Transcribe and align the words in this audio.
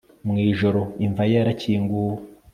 Mwijoro 0.27 0.81
Imva 1.05 1.23
ye 1.29 1.33
yarakinguwe 1.37 2.17